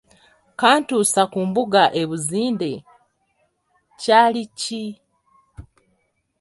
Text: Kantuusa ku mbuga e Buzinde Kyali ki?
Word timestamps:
Kantuusa 0.59 1.21
ku 1.31 1.39
mbuga 1.47 1.83
e 2.01 2.01
Buzinde 2.09 2.71
Kyali 4.01 4.43
ki? 4.59 4.85